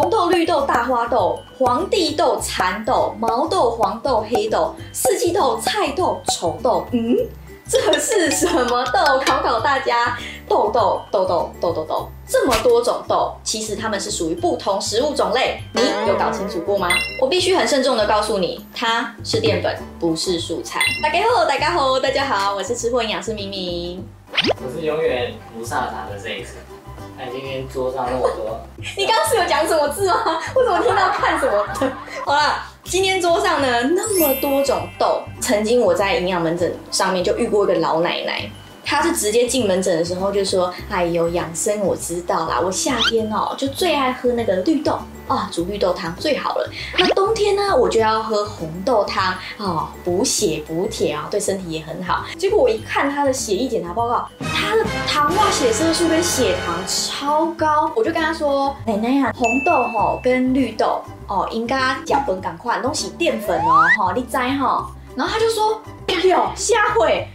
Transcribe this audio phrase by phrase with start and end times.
[0.00, 6.86] 红豆、绿豆、大花豆、黄地豆、蚕豆、毛豆、黄豆、黑豆、四季豆、菜豆、丑豆。
[6.92, 7.16] 嗯，
[7.70, 9.20] 这是什么豆？
[9.26, 10.16] 考考大家，
[10.48, 15.60] 豆豆豆豆豆豆豆，这么多种豆，其实它们是属于不同食物种类。
[15.74, 16.88] 你有搞清楚过吗？
[17.20, 20.80] 我必须很慎重的告诉你，它是淀粉，不是蔬菜。
[21.02, 24.02] 大家好，大家好，大家好，我是吃货营养师明明。
[24.32, 26.54] 我是永远不上场的这一次。
[27.18, 28.58] 看今天桌上那么多，
[28.96, 30.40] 你刚刚是有讲什么字吗？
[30.56, 31.92] 为什么听到看什么的？
[32.24, 38.50] 好了，今天桌上呢那么多种豆，曾经我在营养门诊上面就遇过一个老奶奶，
[38.84, 46.66] 他是直接进门诊的时候就说：“哎呦，养生我知道啦，我夏天哦、就最爱喝那个绿豆。”啊、煮绿豆汤最好了。
[46.98, 52.24] 那冬天呢，我就要喝红豆汤啊，哦、补血补铁啊，对身体也很好。
[52.38, 67.28] 结果我一看他的血液检查报告，他的糖化血色素跟血糖超高，我就跟他说：“奶奶呀，红豆吼跟绿豆哦，应该讲本赶快东西淀粉哦，哈，你知哈？”然后他就说：“哎呦，下回。”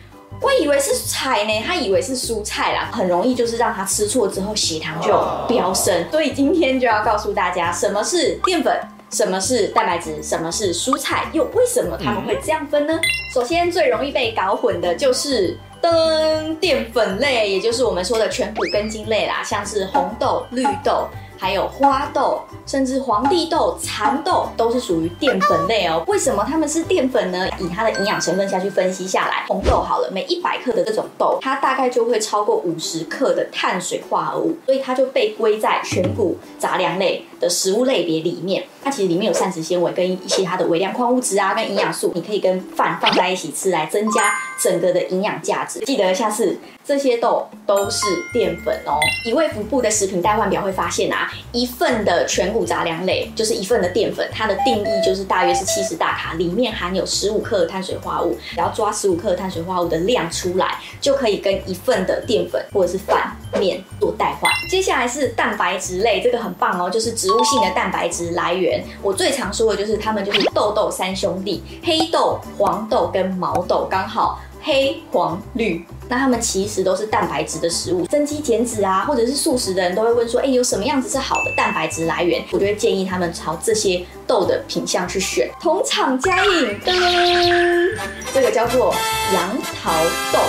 [0.43, 6.05] 我以为是菜呢，他以为是蔬菜啦，很容易就是让他吃错之后血糖就飙升。
[6.11, 8.77] 所以今天就要告诉大家，什么是淀粉，
[9.09, 12.99] 什么是蛋白质，什么是蔬菜，又为什么他们会这样分呢？
[13.33, 21.07] 首先最容易被搞混的就是噔淀粉类，也就是我们说的全谷根茎类啦，像是红豆、绿豆。
[21.43, 26.01] 还有花豆，甚至黄帝豆、蚕豆都是属于淀粉类哦。
[26.07, 27.49] 为什么它们是淀粉呢？
[27.59, 38.63] 以它的营养成分下去分析下来，红豆好了，每一百克的这种豆，它大概就会超过五十克的碳水化合物，所以它就被归在全谷杂粮类的食物类别里面。
[38.83, 45.79] 它其实里面有膳食纤维跟一些它的微量矿物质啊，跟营养素，你可以跟饭放在一起吃，来增加整个的营养价值。
[45.81, 46.57] 记得下次。
[46.85, 48.99] 这些豆都是淀粉哦。
[49.25, 64.51] 以卫福部的食品代换表会发现啊，一份的全谷杂粮类就是一份的淀粉，它的定义就是大约是七十大卡，里面含有十五克的碳水化合物，然后抓十五克的碳水化合物的量出来，就可以跟一份的淀粉或者是饭面做代换。
[64.69, 68.83] 接下来是蛋白质类，这个很棒哦，就是植物性的蛋白质来源。
[69.01, 74.39] 我最常说的就是它们就是豆豆三兄弟，黑豆、黄豆跟毛豆，刚好。
[74.65, 78.05] 黑黄绿，那它们其实都是蛋白质的食物。
[78.05, 82.41] 增肌减脂啊，或者是素食的人都会问说，哎、欸，有什么样子是好的蛋白质来源？
[82.49, 85.51] 我就会建议他们朝这些豆的品相去选。
[85.59, 87.99] 同场加映，噔，
[88.33, 88.95] 这个叫做
[89.33, 89.91] 杨桃
[90.31, 90.39] 豆，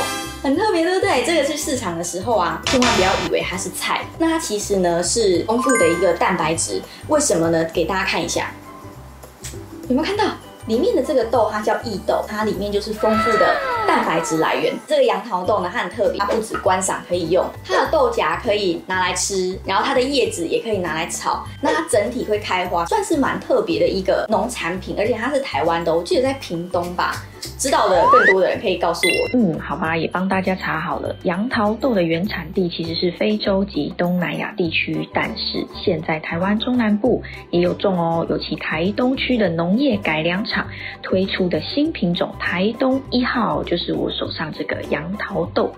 [0.44, 1.24] 很特别，对不对？
[1.24, 6.82] 这个是市场的时候啊，千万不要以为它是菜，那它其实呢是丰富的一个蛋白质。
[7.08, 7.64] 为什么呢？
[7.72, 8.52] 给大家看一下，
[9.88, 10.24] 有没有看到？
[10.66, 13.56] 里面的这个豆，它叫异豆，它里面就是丰富的
[13.86, 14.74] 蛋白质来源。
[14.86, 21.42] 这个杨桃豆呢，它很特别，它不止观赏可以用，它的豆荚可以拿来吃，然后它的叶子也可以拿来炒。
[21.62, 27.24] 那它整体会开花，算是蛮特别的一个农产品，而且它是台湾的，我记得在屏东吧。
[27.58, 29.38] 知道的更多的人可以告诉我。
[29.38, 31.14] 嗯，好吧，也帮大家查好了。
[31.22, 40.66] 杨桃豆的原产地其实是非洲及东南亚地区，但是现在台湾中南部也有种哦，尤其台东区的农业改良场
[41.02, 45.72] 推出的新品种台东一号，就是我手上这个杨桃豆。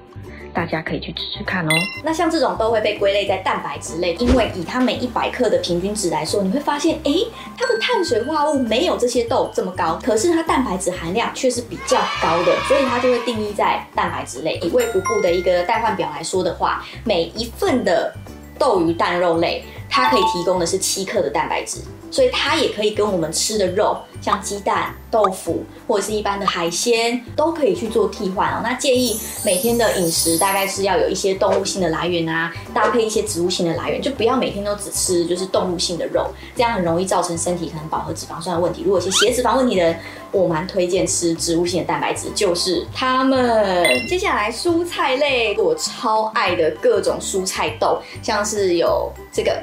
[0.57, 1.71] 大家可以去吃吃看哦。
[2.03, 7.13] 那像这种都会被归类在蛋白质类，因为以它每一百克的平均值来说，你会发现，哎、
[7.59, 14.59] 它的碳水化合物没有这些豆这么高，可是它蛋白质含量却是比较高的，所以它就会定义在蛋白质类。
[14.63, 18.11] 以卫福部的一个代换表来说的话，每一份的
[18.59, 19.63] 豆鱼蛋肉类，
[19.97, 21.79] 它可以提供的是七克的蛋白质。
[22.09, 28.61] 所以它也可以跟我们吃的肉，像鸡蛋、豆腐或者是一般的海鲜，都可以去做替换哦。
[28.63, 38.83] 那建议每天的饮食大概是要有一些动物性的来源啊，搭配一些植物性的来源，就不要每天都只吃就是动物性的肉，这样很容易造成身体可能饱和脂肪酸的问题。
[38.85, 39.99] 如果是血脂肪问题的人，
[40.31, 43.87] 我蛮推荐吃植物性的蛋白质，就是它们。
[44.09, 49.61] 接下来蔬菜类，我超爱的各种蔬菜豆，像是有这个，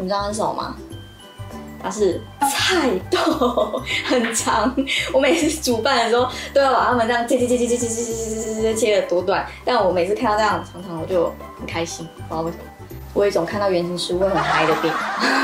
[0.00, 0.76] 你知道是什么吗？
[1.82, 4.74] 它是菜豆，很长。
[5.14, 9.46] 我每次煮饭的时候都要把它们这样切切切切切切切切切切切切切切切切的多段。
[9.64, 12.64] 但我每次看到这样长长，我就很开心，不知道为什么。
[13.14, 14.92] 我有一种看到原型食物会很嗨的病。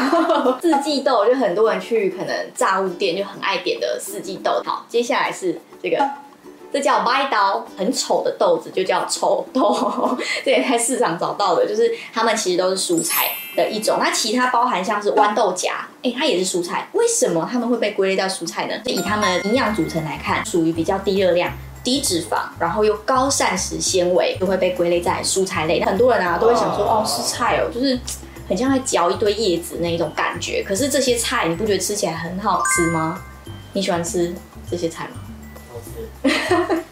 [0.61, 4.63] 四季豆就很多人去可能炸物店就很爱点的四季豆。
[4.65, 6.07] 好，接下来是这个。
[6.73, 13.97] 这叫歪刀，很丑的豆子就叫丑豆， 这也在市场找到的，就是它们其实都是蔬菜的一种。
[13.99, 15.73] 那其他包含像是豌豆荚，
[16.03, 16.89] 哎，它也是蔬菜。
[16.93, 18.75] 为什么它们会被归类到蔬菜呢？
[18.85, 25.83] 以它们营养组成来看，属于比较低热量、低脂肪，然后又高膳食纤维，就会被归类在蔬菜类。
[25.83, 27.99] 很多人啊都会想说，哦，是菜哦，就是。
[28.49, 30.63] 很像在嚼一堆叶子那一种感觉。
[30.63, 33.21] 可是这些菜你不觉得吃起来很好吃吗？
[33.73, 34.33] 你喜欢吃
[34.71, 35.15] 这些菜吗？
[35.73, 36.83] 好吃。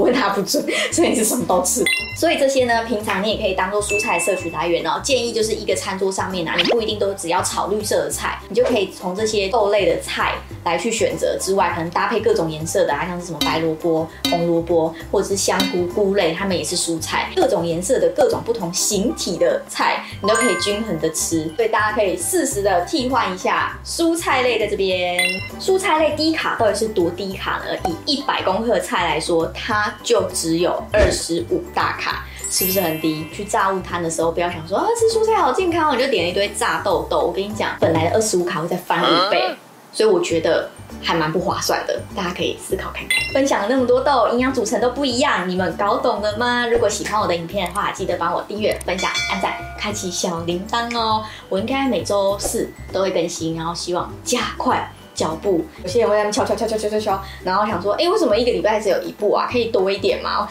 [0.00, 1.84] 不会拿不准， 所以你是什么都吃。
[2.16, 5.00] 所以这些呢，平常你也可以当做蔬菜摄取来源哦。
[5.02, 17.30] 建议就是一个餐桌上面啊，你不一定都只要炒绿色的菜，你就可以从这些豆类的菜来去选择之外，可能搭配各种颜色的啊，像是什么白萝卜、红萝卜，或者是香菇、菇类，它们也是蔬菜。
[17.36, 21.50] 各种颜色的各种不同形体的菜，你都可以均衡的吃。
[21.56, 25.24] 所以大家可以适时的替换一下蔬菜类在这边。
[25.58, 27.94] 蔬菜类低卡到底是多低卡呢？
[28.06, 32.24] 以一百公克菜来说，它就只有二十五大卡。
[32.52, 33.24] 是不是很低？
[33.32, 37.20] 去炸物摊的时候，不要想说啊，吃蔬菜好健康，我就点了一堆炸豆豆。
[37.20, 39.54] 我跟你讲，本来的二十五卡会再翻五倍，
[39.92, 40.68] 所以我觉得
[41.00, 42.02] 还蛮不划算的。
[42.16, 43.20] 大家可以思考看看。
[43.32, 46.66] 分享了那么多豆，营养组成都不一样，你们搞懂了吗？
[46.66, 51.24] 如果喜欢我的影片的话，记得帮我订阅、分享、按赞、开启小铃铛哦。
[51.48, 55.64] 我应该每周四都会更新，然后希望加快脚步。
[55.82, 59.46] 有些人会在那敲敲敲敲敲敲敲，然后想说，哎，为什么一个礼拜只有一步啊？
[59.52, 60.48] 可以多一点吗？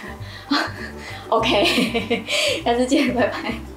[1.29, 2.23] OK，
[2.63, 3.68] 下次见，拜拜。